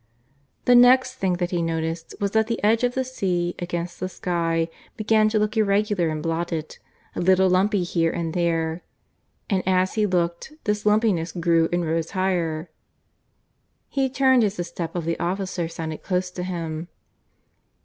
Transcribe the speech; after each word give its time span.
The 0.65 0.73
next 0.73 1.17
thing 1.17 1.33
that 1.33 1.51
he 1.51 1.61
noticed 1.61 2.15
was 2.19 2.31
that 2.31 2.47
the 2.47 2.59
edge 2.63 2.83
of 2.83 2.95
the 2.95 3.03
sea 3.03 3.53
against 3.59 3.99
the 3.99 4.09
sky 4.09 4.67
began 4.97 5.29
to 5.29 5.37
look 5.37 5.55
irregular 5.55 6.09
and 6.09 6.23
blotted, 6.23 6.79
a 7.15 7.21
little 7.21 7.47
lumpy 7.47 7.83
here 7.83 8.09
and 8.11 8.33
there, 8.33 8.81
and 9.47 9.61
as 9.67 9.93
he 9.93 10.07
looked 10.07 10.53
this 10.63 10.87
lumpiness 10.87 11.31
grew 11.31 11.69
and 11.71 11.85
rose 11.85 12.09
higher. 12.17 12.71
He 13.89 14.09
turned 14.09 14.43
as 14.43 14.55
the 14.55 14.63
step 14.63 14.95
of 14.95 15.05
the 15.05 15.19
officer 15.19 15.67
sounded 15.67 16.01
close 16.01 16.31
to 16.31 16.41
him. 16.41 16.87